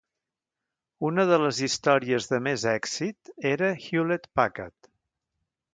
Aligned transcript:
Una 1.09 1.25
de 1.31 1.37
les 1.43 1.59
històries 1.67 2.29
de 2.33 2.41
més 2.49 2.67
èxit 2.73 3.33
era 3.53 3.71
Hewlett-Packard. 3.87 4.95